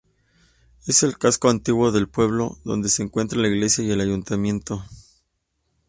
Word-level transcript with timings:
Es 0.87 1.03
el 1.03 1.19
casco 1.19 1.47
antiguo 1.49 1.91
del 1.91 2.09
pueblo, 2.09 2.57
donde 2.65 2.89
se 2.89 3.03
encuentra 3.03 3.37
la 3.37 3.49
iglesia 3.49 3.83
y 3.83 3.91
el 3.91 4.01
ayuntamiento. 4.01 4.83